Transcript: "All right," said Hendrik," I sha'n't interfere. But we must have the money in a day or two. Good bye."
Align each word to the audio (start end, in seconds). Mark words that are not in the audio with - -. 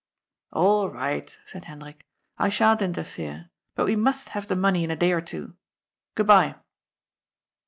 "All 0.51 0.89
right," 0.89 1.37
said 1.45 1.65
Hendrik," 1.65 2.07
I 2.39 2.49
sha'n't 2.49 2.81
interfere. 2.81 3.51
But 3.75 3.85
we 3.85 3.95
must 3.95 4.29
have 4.29 4.47
the 4.47 4.55
money 4.55 4.83
in 4.83 4.89
a 4.89 4.95
day 4.95 5.11
or 5.11 5.21
two. 5.21 5.55
Good 6.15 6.25
bye." 6.25 6.55